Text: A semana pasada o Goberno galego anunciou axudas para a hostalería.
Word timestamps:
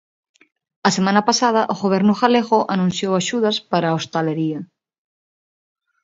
A 0.87 0.89
semana 0.97 1.21
pasada 1.29 1.61
o 1.73 1.75
Goberno 1.83 2.13
galego 2.21 2.59
anunciou 2.75 3.11
axudas 3.15 3.57
para 3.71 3.85
a 3.89 3.95
hostalería. 3.97 4.59